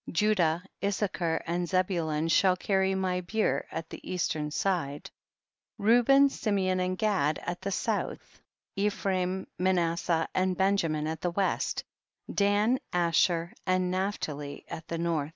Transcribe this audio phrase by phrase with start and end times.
[0.07, 0.15] 12.
[0.15, 5.11] Judah, Issachar and Zebulun shall carry my bier at the eastern side;
[5.77, 8.41] Reuben, Simeon and Gad at the south,
[8.75, 11.83] Ephraim, Manasseh and Benjamin at the west,
[12.33, 15.29] Dan, Asher and Naphtali at the north.